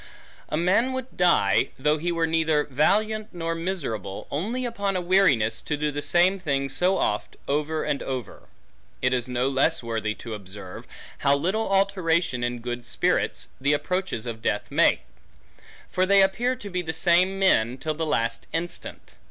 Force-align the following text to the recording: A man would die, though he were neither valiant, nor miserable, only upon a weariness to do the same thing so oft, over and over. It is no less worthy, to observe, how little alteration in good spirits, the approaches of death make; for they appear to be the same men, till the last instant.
A 0.49 0.57
man 0.57 0.93
would 0.93 1.15
die, 1.15 1.69
though 1.77 1.99
he 1.99 2.11
were 2.11 2.25
neither 2.25 2.63
valiant, 2.63 3.27
nor 3.31 3.53
miserable, 3.53 4.25
only 4.31 4.65
upon 4.65 4.95
a 4.95 4.99
weariness 4.99 5.61
to 5.61 5.77
do 5.77 5.91
the 5.91 6.01
same 6.01 6.39
thing 6.39 6.69
so 6.69 6.97
oft, 6.97 7.35
over 7.47 7.83
and 7.83 8.01
over. 8.01 8.47
It 9.03 9.13
is 9.13 9.27
no 9.27 9.47
less 9.47 9.83
worthy, 9.83 10.15
to 10.15 10.33
observe, 10.33 10.87
how 11.19 11.35
little 11.35 11.71
alteration 11.71 12.43
in 12.43 12.61
good 12.61 12.83
spirits, 12.87 13.49
the 13.61 13.73
approaches 13.73 14.25
of 14.25 14.41
death 14.41 14.71
make; 14.71 15.01
for 15.91 16.07
they 16.07 16.23
appear 16.23 16.55
to 16.55 16.69
be 16.71 16.81
the 16.81 16.93
same 16.93 17.37
men, 17.37 17.77
till 17.77 17.93
the 17.93 18.03
last 18.03 18.47
instant. 18.51 19.13